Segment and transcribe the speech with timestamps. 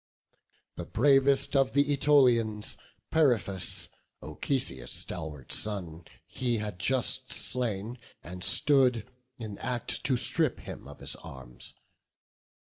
[0.77, 2.75] The bravest of th' Ætolians,
[3.11, 3.87] Periphas,
[4.23, 11.01] Ochesius' stalwart son, he just had slain, And stood in act to strip him of
[11.01, 11.75] his arms.